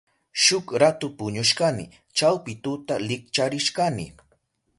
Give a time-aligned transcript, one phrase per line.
[0.43, 1.85] Shuk ratu puñushkani.
[2.17, 4.05] Chawpi tuta likcharishkani.